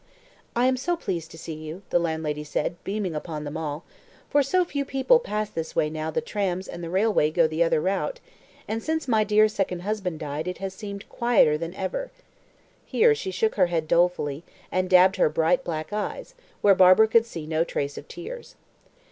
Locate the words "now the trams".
5.91-6.67